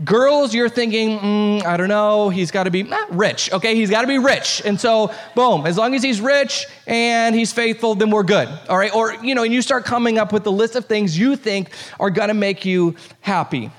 [0.04, 3.74] Girls, you're thinking, mm, I don't know, he's got to be rich, okay?
[3.74, 4.60] He's got to be rich.
[4.66, 8.76] And so, boom, as long as he's rich and he's faithful, then we're good, all
[8.76, 8.94] right?
[8.94, 11.70] Or, you know, and you start coming up with the list of things you think
[11.98, 13.70] are going to make you happy.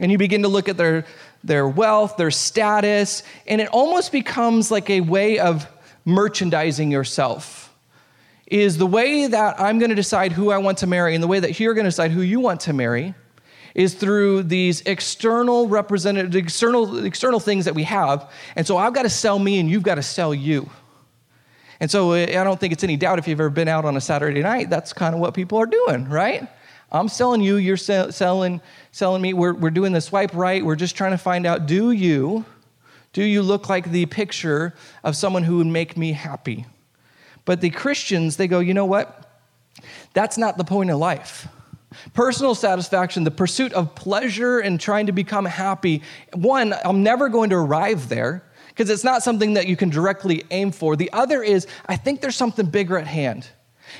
[0.00, 1.04] And you begin to look at their,
[1.42, 5.66] their wealth, their status, and it almost becomes like a way of
[6.04, 7.74] merchandising yourself.
[8.46, 11.28] Is the way that I'm going to decide who I want to marry and the
[11.28, 13.14] way that you're going to decide who you want to marry
[13.74, 19.02] is through these external representative external external things that we have and so i've got
[19.02, 20.68] to sell me and you've got to sell you
[21.78, 23.96] and so eh, i don't think it's any doubt if you've ever been out on
[23.96, 26.48] a saturday night that's kind of what people are doing right
[26.90, 28.60] i'm selling you you're selling
[28.98, 30.64] selling me we're, we're doing the swipe right.
[30.64, 32.44] We're just trying to find out do you,
[33.12, 34.74] do you look like the picture
[35.04, 36.66] of someone who would make me happy?
[37.44, 39.30] But the Christians, they go, you know what?
[40.12, 41.46] That's not the point of life.
[42.12, 46.02] Personal satisfaction, the pursuit of pleasure and trying to become happy,
[46.34, 50.44] one, I'm never going to arrive there because it's not something that you can directly
[50.50, 50.96] aim for.
[50.96, 53.48] The other is, I think there's something bigger at hand.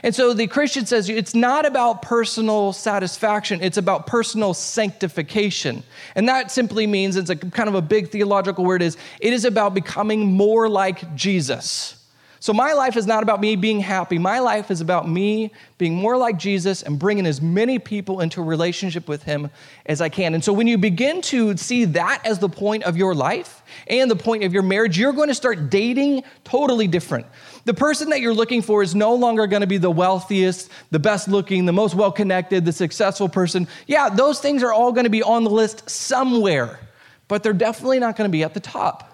[0.03, 5.83] And so the Christian says it's not about personal satisfaction, it's about personal sanctification.
[6.15, 9.45] And that simply means it's a kind of a big theological word is it is
[9.45, 11.99] about becoming more like Jesus.
[12.41, 14.17] So my life is not about me being happy.
[14.17, 18.41] My life is about me being more like Jesus and bringing as many people into
[18.41, 19.51] a relationship with him
[19.87, 20.35] as I can.
[20.35, 24.09] And so when you begin to see that as the point of your life and
[24.09, 27.27] the point of your marriage, you're going to start dating totally different.
[27.65, 30.99] The person that you're looking for is no longer going to be the wealthiest, the
[30.99, 33.69] best looking, the most well connected, the successful person.
[33.87, 36.81] Yeah, those things are all going to be on the list somewhere,
[37.27, 39.05] but they're definitely not going to be at the top.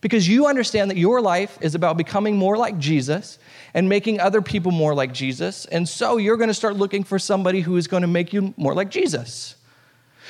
[0.00, 3.38] Because you understand that your life is about becoming more like Jesus
[3.74, 5.66] and making other people more like Jesus.
[5.66, 8.54] And so you're going to start looking for somebody who is going to make you
[8.56, 9.56] more like Jesus.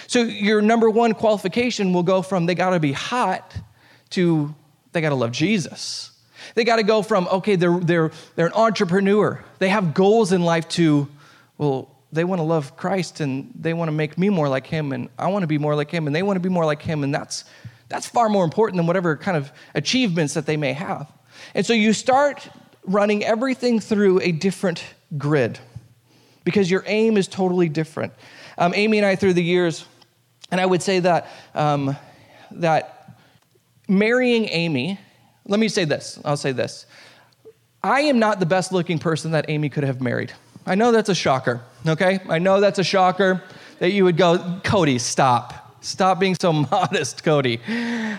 [0.09, 3.55] So your number one qualification will go from they got to be hot
[4.11, 4.55] to
[4.92, 6.11] they got to love Jesus.
[6.55, 9.43] They got to go from, okay, they're, they're, they're an entrepreneur.
[9.59, 11.09] They have goals in life to,
[11.59, 14.93] well, they want to love Christ and they want to make me more like him
[14.93, 16.83] and I want to be more like him and they want to be more like
[16.83, 17.05] him.
[17.05, 17.45] And that's,
[17.89, 21.11] that's far more important than whatever kind of achievements that they may have.
[21.55, 22.49] And so you start
[22.85, 24.85] running everything through a different
[25.17, 25.59] grid
[26.45, 28.13] because your aim is totally different.
[28.59, 29.85] Um, Amy and I, through the years,
[30.51, 31.97] and I would say that, um,
[32.53, 33.19] that
[33.89, 34.99] marrying Amy
[35.46, 36.18] let me say this.
[36.24, 36.87] I'll say this.
[37.83, 40.33] I am not the best looking person that Amy could have married.
[40.66, 42.20] I know that's a shocker, okay?
[42.29, 43.42] I know that's a shocker
[43.79, 45.61] that you would go, Cody, stop.
[45.83, 47.59] Stop being so modest, Cody.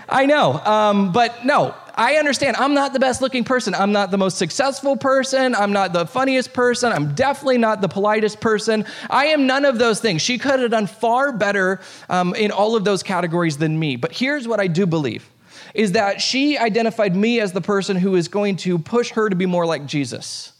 [0.09, 3.75] I know, um, but no, I understand I'm not the best looking person.
[3.75, 5.53] I'm not the most successful person.
[5.53, 6.91] I'm not the funniest person.
[6.91, 8.85] I'm definitely not the politest person.
[9.09, 10.21] I am none of those things.
[10.21, 11.79] She could have done far better
[12.09, 13.95] um, in all of those categories than me.
[13.95, 15.29] But here's what I do believe
[15.73, 19.35] is that she identified me as the person who is going to push her to
[19.35, 20.53] be more like Jesus.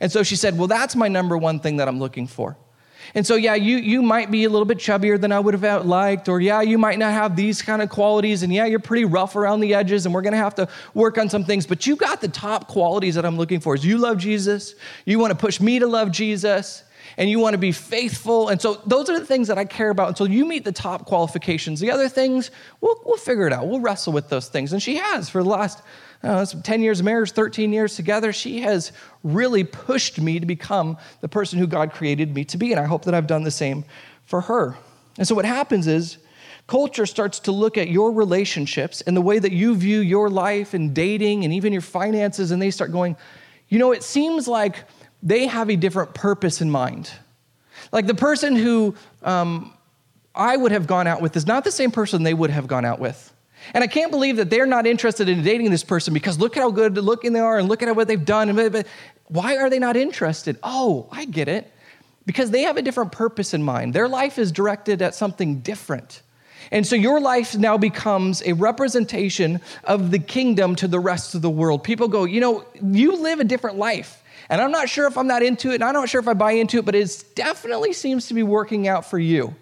[0.00, 2.56] And so she said, Well, that's my number one thing that I'm looking for.
[3.14, 5.86] And so, yeah, you, you might be a little bit chubbier than I would have
[5.86, 9.06] liked, or yeah, you might not have these kind of qualities, and yeah, you're pretty
[9.06, 11.96] rough around the edges, and we're gonna have to work on some things, but you
[11.96, 13.74] got the top qualities that I'm looking for.
[13.74, 14.74] Is you love Jesus,
[15.06, 16.82] you wanna push me to love Jesus,
[17.18, 18.48] and you wanna be faithful.
[18.48, 21.04] And so those are the things that I care about until you meet the top
[21.04, 21.80] qualifications.
[21.80, 23.66] The other things, we'll, we'll figure it out.
[23.66, 24.72] We'll wrestle with those things.
[24.72, 25.82] And she has for the last
[26.22, 28.92] uh, 10 years of marriage, 13 years together, she has
[29.24, 32.70] really pushed me to become the person who God created me to be.
[32.72, 33.84] And I hope that I've done the same
[34.24, 34.76] for her.
[35.18, 36.18] And so what happens is,
[36.68, 40.74] culture starts to look at your relationships and the way that you view your life
[40.74, 43.16] and dating and even your finances, and they start going,
[43.68, 44.84] you know, it seems like
[45.22, 47.10] they have a different purpose in mind.
[47.92, 49.72] Like the person who um,
[50.34, 52.84] I would have gone out with is not the same person they would have gone
[52.84, 53.32] out with.
[53.74, 56.62] And I can't believe that they're not interested in dating this person because look at
[56.62, 58.54] how good looking they are and look at what they've done.
[58.54, 58.86] But
[59.26, 60.58] why are they not interested?
[60.62, 61.70] Oh, I get it.
[62.24, 63.94] Because they have a different purpose in mind.
[63.94, 66.22] Their life is directed at something different.
[66.70, 71.42] And so your life now becomes a representation of the kingdom to the rest of
[71.42, 71.82] the world.
[71.82, 74.22] People go, you know, you live a different life.
[74.50, 76.32] And I'm not sure if I'm not into it, and I'm not sure if I
[76.32, 79.54] buy into it, but it definitely seems to be working out for you.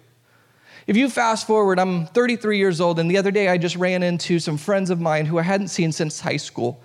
[0.85, 4.03] If you fast forward, I'm 33 years old, and the other day I just ran
[4.03, 6.81] into some friends of mine who I hadn't seen since high school.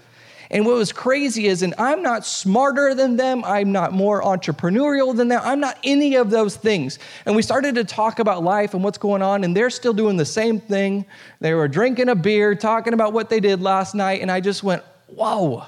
[0.50, 5.16] And what was crazy is, and I'm not smarter than them, I'm not more entrepreneurial
[5.16, 6.98] than them, I'm not any of those things.
[7.24, 10.16] And we started to talk about life and what's going on, and they're still doing
[10.16, 11.06] the same thing.
[11.40, 14.64] They were drinking a beer, talking about what they did last night, and I just
[14.64, 15.64] went, whoa.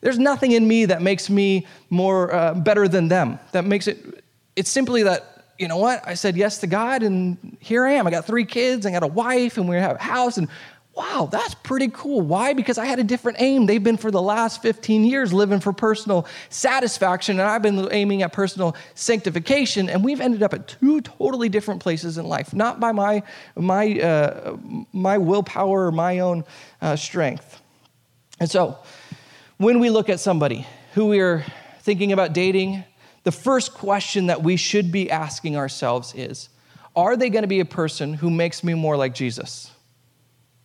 [0.00, 3.38] There's nothing in me that makes me more uh, better than them.
[3.52, 4.24] That makes it,
[4.56, 6.06] it's simply that you know what?
[6.06, 8.06] I said yes to God, and here I am.
[8.06, 10.48] I got three kids, I got a wife, and we have a house, and
[10.94, 12.20] wow, that's pretty cool.
[12.20, 12.54] Why?
[12.54, 13.66] Because I had a different aim.
[13.66, 18.22] They've been for the last 15 years living for personal satisfaction, and I've been aiming
[18.22, 22.80] at personal sanctification, and we've ended up at two totally different places in life, not
[22.80, 23.22] by my,
[23.56, 24.56] my, uh,
[24.92, 26.44] my willpower or my own
[26.82, 27.62] uh, strength.
[28.40, 28.78] And so,
[29.58, 31.44] when we look at somebody who we're
[31.80, 32.84] thinking about dating,
[33.24, 36.48] the first question that we should be asking ourselves is
[36.96, 39.70] Are they going to be a person who makes me more like Jesus?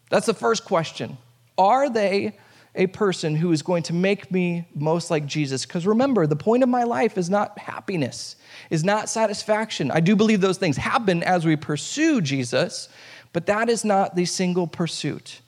[0.09, 1.17] That's the first question.
[1.57, 2.37] Are they
[2.75, 5.65] a person who is going to make me most like Jesus?
[5.65, 8.35] Because remember, the point of my life is not happiness,
[8.69, 9.89] is not satisfaction.
[9.89, 12.89] I do believe those things happen as we pursue Jesus,
[13.31, 15.41] but that is not the single pursuit.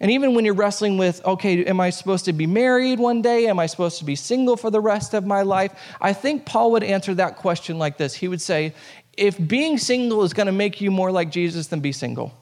[0.00, 3.48] And even when you're wrestling with, okay, am I supposed to be married one day?
[3.48, 5.72] Am I supposed to be single for the rest of my life?
[6.00, 8.74] I think Paul would answer that question like this He would say,
[9.16, 12.32] if being single is going to make you more like Jesus, then be single.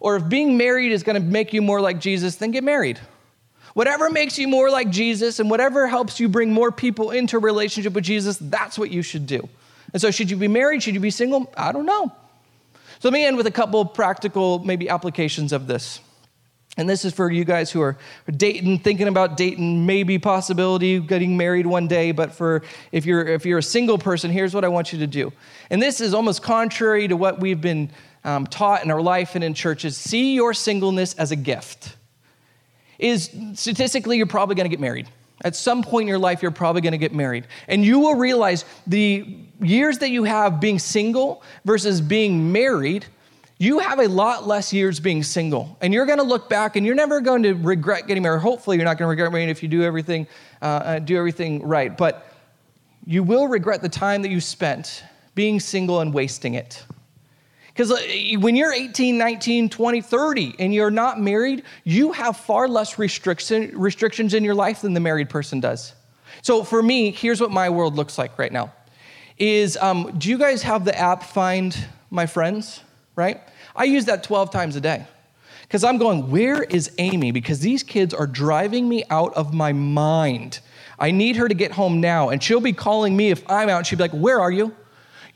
[0.00, 3.00] Or if being married is going to make you more like Jesus, then get married.
[3.72, 7.94] Whatever makes you more like Jesus and whatever helps you bring more people into relationship
[7.94, 9.48] with Jesus, that's what you should do.
[9.92, 10.82] And so, should you be married?
[10.82, 11.50] Should you be single?
[11.56, 12.12] I don't know.
[13.00, 16.00] So, let me end with a couple practical, maybe applications of this.
[16.76, 17.96] And this is for you guys who are
[18.36, 22.10] dating, thinking about dating, maybe possibility getting married one day.
[22.10, 25.06] But for if you're if you're a single person, here's what I want you to
[25.06, 25.32] do.
[25.70, 27.90] And this is almost contrary to what we've been
[28.24, 29.96] um, taught in our life and in churches.
[29.96, 31.96] See your singleness as a gift.
[32.98, 35.08] Is statistically, you're probably going to get married.
[35.44, 37.46] At some point in your life, you're probably going to get married.
[37.68, 43.06] And you will realize the years that you have being single versus being married
[43.64, 45.76] you have a lot less years being single.
[45.80, 48.42] And you're going to look back and you're never going to regret getting married.
[48.42, 50.26] Hopefully, you're not going to regret marrying if you do everything,
[50.60, 51.96] uh, uh, do everything right.
[51.96, 52.26] But
[53.06, 55.02] you will regret the time that you spent
[55.34, 56.84] being single and wasting it.
[57.68, 62.68] Because uh, when you're 18, 19, 20, 30, and you're not married, you have far
[62.68, 65.92] less restriction, restrictions in your life than the married person does.
[66.42, 68.72] So for me, here's what my world looks like right now.
[69.38, 71.76] Is um, do you guys have the app Find
[72.10, 72.80] My Friends?
[73.16, 73.40] right?
[73.74, 75.06] I use that 12 times a day
[75.62, 77.32] because I'm going, where is Amy?
[77.32, 80.60] Because these kids are driving me out of my mind.
[80.98, 82.28] I need her to get home now.
[82.28, 83.78] And she'll be calling me if I'm out.
[83.78, 84.74] And she'll be like, where are you?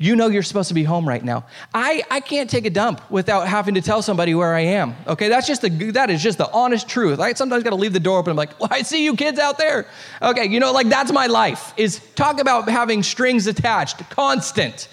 [0.01, 1.45] You know you're supposed to be home right now.
[1.75, 4.95] I, I can't take a dump without having to tell somebody where I am.
[5.09, 7.19] Okay, that's just the that is just the honest truth.
[7.19, 8.31] I sometimes got to leave the door open.
[8.31, 9.89] I'm like, well, I see you kids out there.
[10.23, 11.75] Okay, you know, like that's my life.
[11.77, 14.89] Is talk about having strings attached, constant.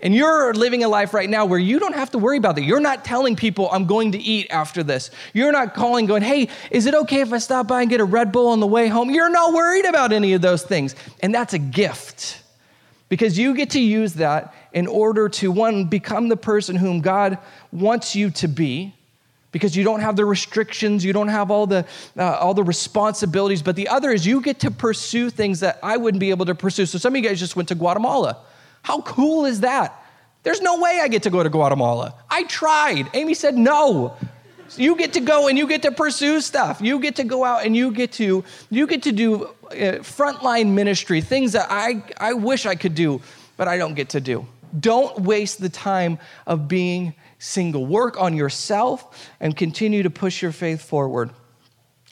[0.00, 2.64] And you're living a life right now where you don't have to worry about that.
[2.64, 5.10] You're not telling people, I'm going to eat after this.
[5.32, 8.04] You're not calling, going, hey, is it okay if I stop by and get a
[8.04, 9.08] Red Bull on the way home?
[9.10, 10.94] You're not worried about any of those things.
[11.20, 12.42] And that's a gift
[13.08, 17.38] because you get to use that in order to, one, become the person whom God
[17.72, 18.92] wants you to be.
[19.52, 21.86] Because you don't have the restrictions, you don't have all the
[22.18, 23.62] uh, all the responsibilities.
[23.62, 26.54] But the other is you get to pursue things that I wouldn't be able to
[26.54, 26.84] pursue.
[26.84, 28.36] So some of you guys just went to Guatemala.
[28.86, 30.00] How cool is that?
[30.44, 32.14] There's no way I get to go to Guatemala.
[32.30, 33.10] I tried.
[33.14, 34.16] Amy said no.
[34.76, 36.80] You get to go and you get to pursue stuff.
[36.80, 40.68] You get to go out and you get to you get to do uh, frontline
[40.68, 43.20] ministry, things that I I wish I could do,
[43.56, 44.46] but I don't get to do.
[44.78, 47.86] Don't waste the time of being single.
[47.86, 51.30] Work on yourself and continue to push your faith forward.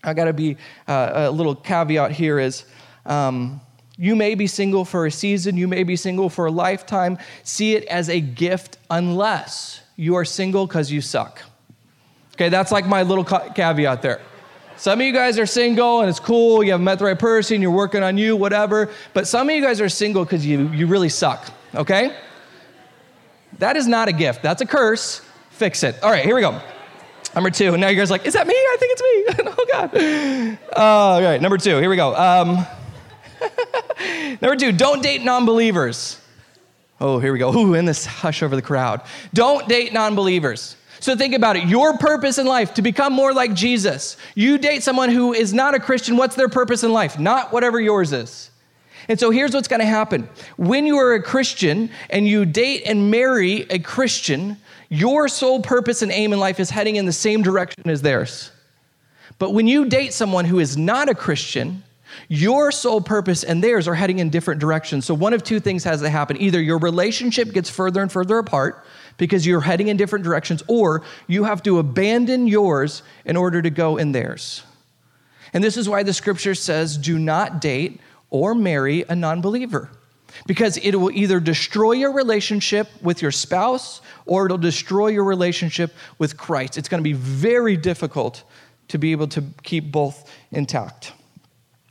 [0.03, 0.57] I got to be
[0.89, 2.65] uh, a little caveat here is
[3.07, 3.61] um,
[3.97, 7.19] you may be single for a season, you may be single for a lifetime.
[7.45, 11.41] See it as a gift unless you are single because you suck.
[12.35, 14.21] Okay, that's like my little caveat there.
[14.77, 17.63] Some of you guys are single and it's cool, you haven't met the right person,
[17.63, 18.91] you're working on you, whatever.
[19.13, 22.17] But some of you guys are single because you, you really suck, okay?
[23.59, 25.23] That is not a gift, that's a curse.
[25.51, 26.03] Fix it.
[26.03, 26.61] All right, here we go.
[27.37, 28.55] Number two, now you guys are like, is that me?
[28.55, 29.53] I think it's me.
[29.57, 30.77] oh, God.
[30.77, 32.15] Uh, all right, number two, here we go.
[32.17, 32.67] Um,
[34.41, 36.21] Number two, don't date non believers.
[37.01, 37.55] Oh, here we go.
[37.55, 39.03] Ooh, in this hush over the crowd.
[39.33, 40.77] Don't date non believers.
[41.01, 41.65] So think about it.
[41.69, 44.17] Your purpose in life to become more like Jesus.
[44.35, 46.17] You date someone who is not a Christian.
[46.17, 47.19] What's their purpose in life?
[47.19, 48.51] Not whatever yours is.
[49.09, 50.29] And so here's what's going to happen.
[50.57, 54.57] When you are a Christian and you date and marry a Christian,
[54.89, 58.51] your sole purpose and aim in life is heading in the same direction as theirs.
[59.39, 61.83] But when you date someone who is not a Christian,
[62.29, 65.05] your sole purpose and theirs are heading in different directions.
[65.05, 66.37] So, one of two things has to happen.
[66.41, 68.85] Either your relationship gets further and further apart
[69.17, 73.71] because you're heading in different directions, or you have to abandon yours in order to
[73.71, 74.63] go in theirs.
[75.53, 78.01] And this is why the scripture says do not date
[78.31, 79.91] or marry a non believer
[80.47, 85.95] because it will either destroy your relationship with your spouse or it'll destroy your relationship
[86.19, 86.77] with Christ.
[86.77, 88.43] It's going to be very difficult
[88.89, 91.13] to be able to keep both intact.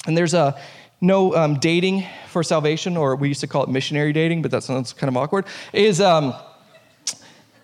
[0.06, 0.60] And there's a
[1.02, 4.64] no um, dating for salvation, or we used to call it missionary dating, but that
[4.64, 5.46] sounds kind of awkward.
[5.74, 6.34] Is um,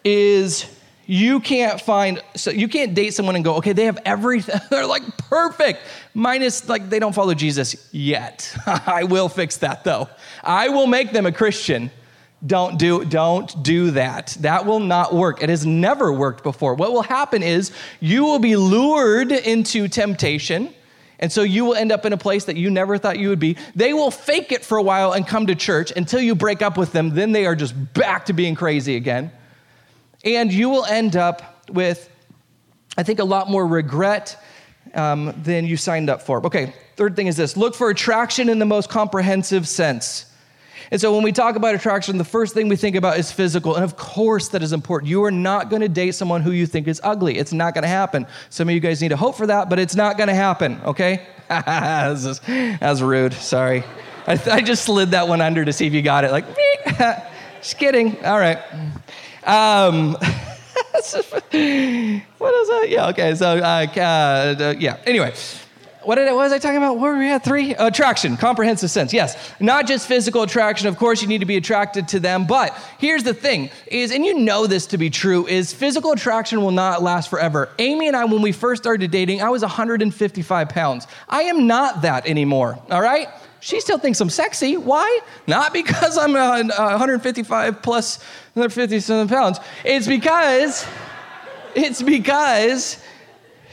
[0.03, 0.65] is
[1.05, 4.59] you can't find so you can't date someone and go okay they have everything.
[4.69, 5.79] They're like perfect.
[6.13, 8.55] Minus like they don't follow jesus yet.
[8.65, 10.07] I will fix that though.
[10.43, 11.89] I will make them a christian.
[12.45, 14.37] Don't do don't do that.
[14.41, 15.41] That will not work.
[15.41, 16.75] It has never worked before.
[16.75, 20.73] What will happen is you will be lured into temptation
[21.19, 23.39] and so you will end up in a place that you never thought you would
[23.39, 23.57] be.
[23.75, 26.77] They will fake it for a while and come to church until you break up
[26.77, 27.09] with them.
[27.09, 29.31] Then they are just back to being crazy again.
[30.23, 32.09] And you will end up with,
[32.97, 34.41] I think, a lot more regret
[34.93, 36.45] um, than you signed up for.
[36.45, 40.25] Okay, third thing is this look for attraction in the most comprehensive sense.
[40.91, 43.75] And so when we talk about attraction, the first thing we think about is physical.
[43.75, 45.09] And of course, that is important.
[45.09, 47.37] You are not going to date someone who you think is ugly.
[47.37, 48.25] It's not going to happen.
[48.49, 50.79] Some of you guys need to hope for that, but it's not going to happen,
[50.85, 51.27] okay?
[51.47, 53.33] that's, that's rude.
[53.33, 53.83] Sorry.
[54.25, 56.31] I, th- I, just slid that one under to see if you got it.
[56.31, 56.45] Like,
[57.61, 58.23] just kidding.
[58.25, 58.59] All right.
[59.43, 62.85] Um, what is that?
[62.89, 63.33] Yeah, okay.
[63.35, 64.97] So, uh, uh, yeah.
[65.05, 65.33] Anyway,
[66.09, 66.97] what, did, what was I talking about?
[66.97, 67.43] Were we at?
[67.43, 67.75] Three?
[67.75, 69.13] Attraction, comprehensive sense.
[69.13, 69.53] Yes.
[69.59, 70.87] Not just physical attraction.
[70.87, 72.47] Of course, you need to be attracted to them.
[72.47, 76.63] But here's the thing is, and you know this to be true, is physical attraction
[76.63, 77.69] will not last forever.
[77.77, 81.05] Amy and I, when we first started dating, I was 155 pounds.
[81.27, 82.79] I am not that anymore.
[82.89, 83.27] All right?
[83.59, 84.77] She still thinks I'm sexy.
[84.77, 85.19] Why?
[85.45, 88.17] Not because I'm uh, 155 plus
[88.55, 89.59] another 57 pounds.
[89.85, 90.87] It's because,
[91.75, 92.99] it's because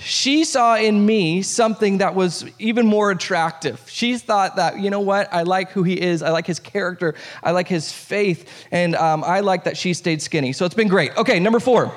[0.07, 3.83] she saw in me something that was even more attractive.
[3.89, 7.17] She thought that, you know what, I like who he is, I like his character,
[7.43, 10.53] I like his faith, and um, I like that she stayed skinny.
[10.53, 11.17] So it's been great.
[11.17, 11.93] Okay, number four.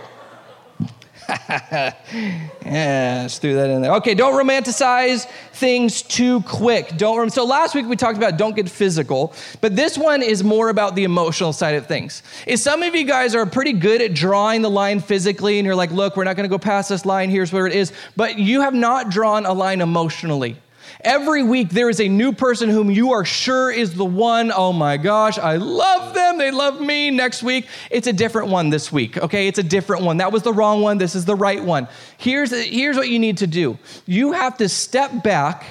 [2.66, 3.94] yeah, let's do that in there.
[3.96, 6.98] Okay, don't romanticize things too quick.
[6.98, 7.32] Don't.
[7.32, 10.96] So last week we talked about don't get physical, but this one is more about
[10.96, 12.24] the emotional side of things.
[12.48, 15.76] Is some of you guys are pretty good at drawing the line physically, and you're
[15.76, 17.30] like, look, we're not going to go past this line.
[17.30, 20.58] Here's where it is, but you have not drawn a line emotionally.
[21.02, 24.52] Every week, there is a new person whom you are sure is the one.
[24.54, 26.38] Oh my gosh, I love them.
[26.38, 27.10] They love me.
[27.10, 29.48] Next week, it's a different one this week, okay?
[29.48, 30.18] It's a different one.
[30.18, 30.98] That was the wrong one.
[30.98, 31.88] This is the right one.
[32.18, 35.66] Here's, here's what you need to do you have to step back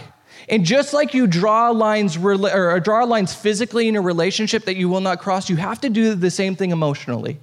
[0.49, 4.89] And just like you draw lines or draw lines physically in a relationship that you
[4.89, 7.39] will not cross, you have to do the same thing emotionally.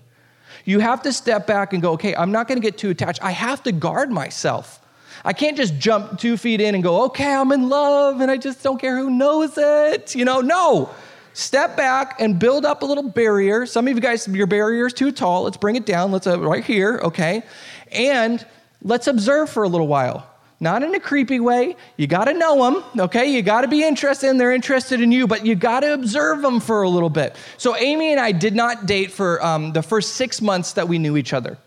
[0.64, 3.24] You have to step back and go, okay, I'm not going to get too attached.
[3.24, 4.82] I have to guard myself.
[5.26, 8.38] I can't just jump two feet in and go, okay, I'm in love and I
[8.38, 10.16] just don't care who knows it.
[10.16, 10.92] You know, no.
[11.34, 13.66] Step back and build up a little barrier.
[13.66, 15.44] Some of you guys, your barrier is too tall.
[15.44, 16.12] Let's bring it down.
[16.12, 17.44] Let's, uh, right here, okay?
[17.92, 18.46] And
[18.84, 20.30] let's observe for a little while
[20.62, 21.76] not in a creepy way.
[21.98, 23.26] You got to know them, okay?
[23.26, 26.42] You got to be interested and they're interested in you, but you got to observe
[26.42, 27.36] them for a little bit.
[27.58, 30.98] So, Amy and I did not date for um, the first six months that we
[30.98, 31.58] knew each other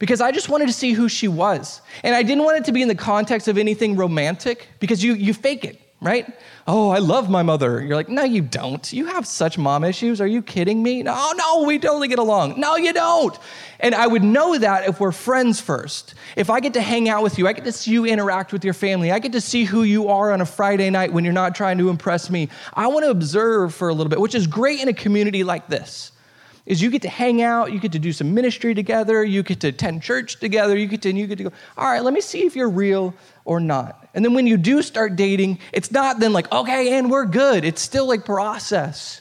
[0.00, 1.80] because I just wanted to see who she was.
[2.02, 5.14] And I didn't want it to be in the context of anything romantic because you,
[5.14, 6.26] you fake it right?
[6.66, 7.82] Oh, I love my mother.
[7.82, 8.90] You're like, no, you don't.
[8.92, 10.20] You have such mom issues.
[10.20, 11.02] Are you kidding me?
[11.02, 12.58] No, no, we totally get along.
[12.58, 13.38] No, you don't.
[13.80, 16.14] And I would know that if we're friends first.
[16.36, 18.64] If I get to hang out with you, I get to see you interact with
[18.64, 21.34] your family, I get to see who you are on a Friday night when you're
[21.34, 22.48] not trying to impress me.
[22.72, 25.68] I want to observe for a little bit, which is great in a community like
[25.68, 26.09] this
[26.70, 29.58] is you get to hang out, you get to do some ministry together, you get
[29.58, 32.20] to attend church together, you get to, you get to go, all right, let me
[32.20, 33.12] see if you're real
[33.44, 34.08] or not.
[34.14, 37.64] And then when you do start dating, it's not then like, okay, and we're good.
[37.64, 39.20] It's still like process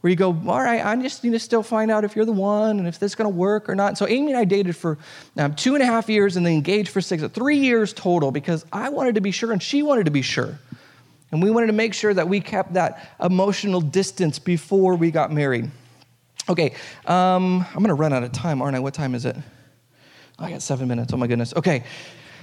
[0.00, 2.32] where you go, all right, I just need to still find out if you're the
[2.32, 3.96] one and if this is going to work or not.
[3.96, 4.98] So Amy and I dated for
[5.36, 8.66] um, two and a half years and then engaged for six, three years total because
[8.72, 10.58] I wanted to be sure and she wanted to be sure.
[11.30, 15.30] And we wanted to make sure that we kept that emotional distance before we got
[15.30, 15.70] married.
[16.50, 16.72] Okay,
[17.06, 18.80] um, I'm to run out of time, aren't I?
[18.80, 19.36] What time is it?
[20.36, 21.12] Oh, I got seven minutes.
[21.12, 21.54] Oh my goodness.
[21.54, 21.84] Okay.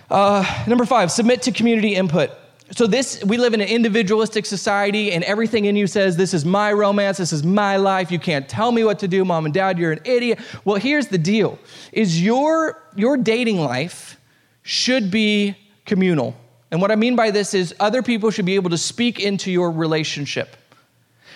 [0.10, 2.32] Uh, number five, submit to community input.
[2.72, 6.46] So this, we live in an individualistic society, and everything in you says, "This is
[6.46, 7.18] my romance.
[7.18, 8.10] This is my life.
[8.10, 9.78] You can't tell me what to do, mom and dad.
[9.78, 11.60] You're an idiot." Well, here's the deal:
[11.92, 14.18] is your your dating life
[14.64, 15.54] should be
[15.86, 16.34] communal,
[16.72, 19.52] and what I mean by this is other people should be able to speak into
[19.52, 20.56] your relationship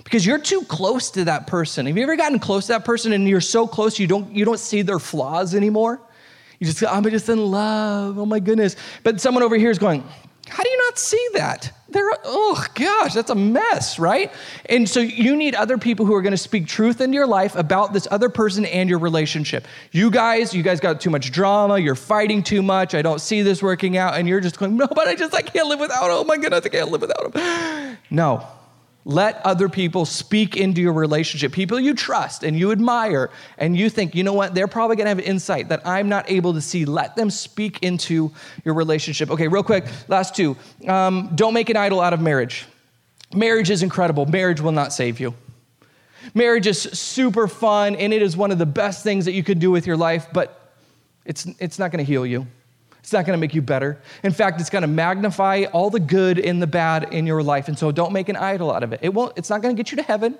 [0.04, 1.86] because you're too close to that person.
[1.86, 4.46] Have you ever gotten close to that person and you're so close you don't you
[4.46, 6.02] don't see their flaws anymore?
[6.60, 8.20] You just go, oh, I'm just in love.
[8.20, 8.76] Oh my goodness.
[9.04, 10.04] But someone over here is going,
[10.48, 11.74] how do you not see that?
[11.90, 14.32] They're, oh gosh, that's a mess, right?
[14.68, 17.56] And so you need other people who are going to speak truth into your life
[17.56, 19.66] about this other person and your relationship.
[19.92, 21.80] You guys, you guys got too much drama.
[21.80, 22.96] You're fighting too much.
[22.96, 24.16] I don't see this working out.
[24.16, 26.12] And you're just going, no, but I just, I can't live without him.
[26.12, 27.98] Oh my goodness, I can't live without him.
[28.10, 28.46] No,
[29.04, 33.90] let other people speak into your relationship, people you trust and you admire, and you
[33.90, 36.86] think, you know what, they're probably gonna have insight that I'm not able to see.
[36.86, 38.32] Let them speak into
[38.64, 39.32] your relationship.
[39.32, 40.56] Okay, real quick, last two.
[40.88, 42.66] Um, don't make an idol out of marriage.
[43.34, 45.34] Marriage is incredible, marriage will not save you.
[46.36, 49.60] Marriage is super fun, and it is one of the best things that you could
[49.60, 50.74] do with your life, but
[51.26, 52.46] it's, it's not gonna heal you.
[53.02, 54.00] It's not going to make you better.
[54.24, 57.68] In fact, it's going to magnify all the good and the bad in your life.
[57.68, 59.00] And so don't make an idol out of it.
[59.02, 60.38] It won't, it's not going to get you to heaven.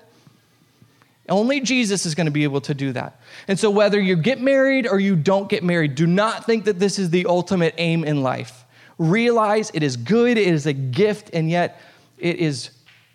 [1.28, 3.20] Only Jesus is going to be able to do that.
[3.46, 6.78] And so, whether you get married or you don't get married, do not think that
[6.80, 8.64] this is the ultimate aim in life.
[8.98, 11.80] Realize it is good, it is a gift, and yet
[12.18, 12.70] it is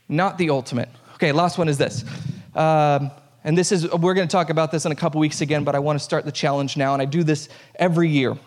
[0.08, 0.89] not the ultimate.
[1.16, 2.06] Okay, last one is this.
[2.56, 3.12] Um,
[3.43, 5.76] and this is, we're going to talk about this in a couple weeks again, but
[5.76, 8.38] I want to start the challenge now, and I do this every year.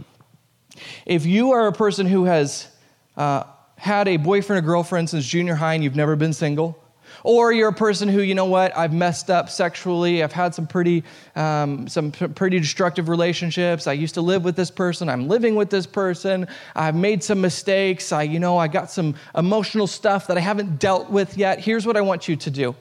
[1.07, 2.69] If you are a person who has
[3.17, 3.45] uh,
[3.77, 6.83] had a boyfriend or girlfriend since junior high and you've never been single,
[7.23, 10.23] or you're a person who, you know what, I've messed up sexually.
[10.23, 11.05] I've had some pretty,
[11.37, 13.87] um, some p- pretty destructive relationships.
[13.87, 15.09] I used to live with this person.
[15.09, 16.47] I'm living with this person.
[16.75, 18.13] I've made some mistakes.
[18.13, 21.59] I, you know, I got some emotional stuff that I haven't dealt with yet.
[21.59, 22.75] Here's what I want you to do.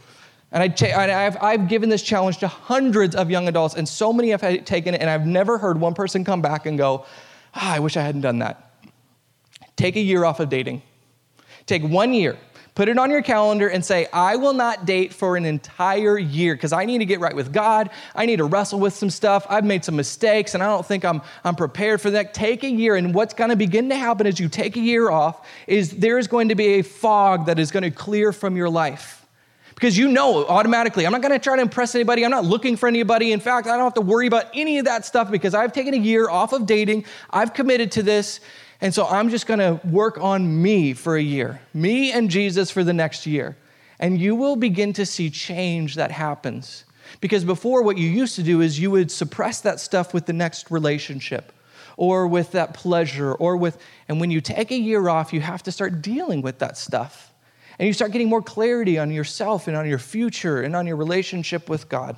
[0.51, 4.29] And I have I've given this challenge to hundreds of young adults, and so many
[4.29, 7.05] have taken it, and I've never heard one person come back and go,
[7.53, 8.73] ah, I wish I hadn't done that.
[9.75, 10.81] Take a year off of dating.
[11.65, 12.37] Take one year,
[12.75, 16.55] put it on your calendar, and say, I will not date for an entire year
[16.55, 17.89] because I need to get right with God.
[18.15, 19.45] I need to wrestle with some stuff.
[19.49, 22.33] I've made some mistakes, and I don't think I'm, I'm prepared for that.
[22.33, 25.11] Take a year, and what's going to begin to happen as you take a year
[25.11, 28.57] off is there is going to be a fog that is going to clear from
[28.57, 29.18] your life
[29.79, 32.25] because you know automatically, I'm not going to try to impress anybody.
[32.25, 33.31] I'm not looking for anybody.
[33.31, 35.93] In fact, I don't have to worry about any of that stuff because I've taken
[35.93, 37.05] a year off of dating.
[37.29, 38.41] I've committed to this.
[38.81, 42.69] And so I'm just going to work on me for a year, me and Jesus
[42.69, 43.55] for the next year.
[44.01, 46.83] And you will begin to see change that happens.
[47.21, 50.33] Because before, what you used to do is you would suppress that stuff with the
[50.33, 51.53] next relationship
[51.95, 53.77] or with that pleasure or with,
[54.09, 57.28] and when you take a year off, you have to start dealing with that stuff
[57.79, 60.97] and you start getting more clarity on yourself and on your future and on your
[60.97, 62.17] relationship with God.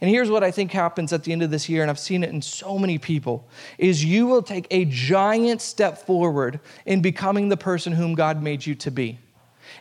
[0.00, 2.22] And here's what I think happens at the end of this year, and I've seen
[2.22, 3.48] it in so many people,
[3.78, 8.64] is you will take a giant step forward in becoming the person whom God made
[8.64, 9.18] you to be.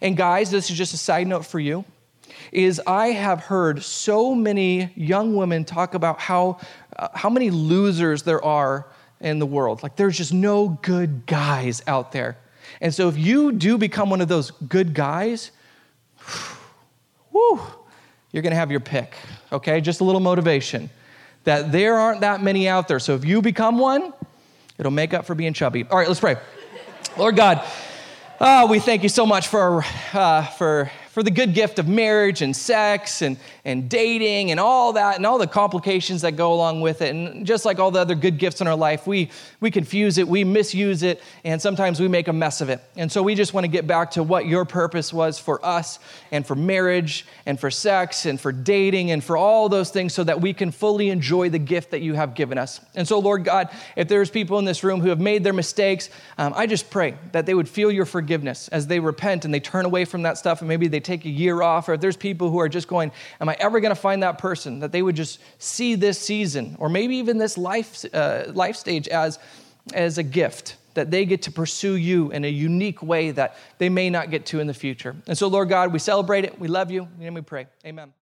[0.02, 1.86] And guys, this is just a side note for you
[2.52, 6.60] is I have heard so many young women talk about how,
[6.96, 8.88] uh, how many losers there are
[9.20, 9.84] in the world.
[9.84, 12.38] Like there's just no good guys out there.
[12.82, 15.52] And so if you do become one of those good guys,
[17.32, 17.60] whoo,
[18.32, 19.16] you're going to have your pick,
[19.52, 19.82] okay?
[19.82, 20.90] Just a little motivation
[21.44, 23.00] that there aren't that many out there.
[23.00, 24.14] So if you become one,
[24.78, 25.86] it'll make up for being chubby.
[25.90, 26.38] All right, let's pray.
[27.18, 27.66] Lord God,
[28.40, 32.42] oh, we thank you so much for, uh, for for the good gift of marriage
[32.42, 33.36] and sex and,
[33.70, 37.16] and dating and all that and all the complications that go along with it.
[37.16, 40.28] And just like all the other good gifts in our life, we, we confuse it,
[40.28, 42.82] we misuse it, and sometimes we make a mess of it.
[42.98, 46.00] And so we just want to get back to what your purpose was for us
[46.32, 50.24] and for marriage and for sex and for dating and for all those things so
[50.24, 52.82] that we can fully enjoy the gift that you have given us.
[52.96, 56.10] And so, Lord God, if there's people in this room who have made their mistakes,
[56.38, 59.60] um, I just pray that they would feel your forgiveness as they repent and they
[59.60, 62.18] turn away from that stuff and maybe they take a year off, or if there's
[62.18, 64.80] people who are just going, Am I ever going to find that person?
[64.80, 69.08] That they would just see this season, or maybe even this life, uh, life stage
[69.08, 69.40] as,
[69.94, 73.90] as a gift that they get to pursue you in a unique way that they
[73.90, 75.16] may not get to in the future.
[75.28, 76.60] And so, Lord God, we celebrate it.
[76.60, 77.08] We love you.
[77.22, 77.68] And we pray.
[77.86, 78.14] Amen.